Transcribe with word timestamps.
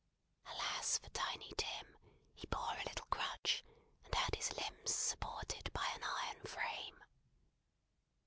Alas 0.47 0.97
for 0.97 1.09
Tiny 1.11 1.53
Tim, 1.57 1.85
he 2.33 2.47
bore 2.47 2.73
a 2.75 2.83
little 2.85 3.05
crutch, 3.11 3.63
and 4.03 4.15
had 4.15 4.33
his 4.33 4.51
limbs 4.57 4.95
supported 4.95 5.71
by 5.73 5.85
an 5.93 6.03
iron 6.03 6.43
frame! 6.43 7.03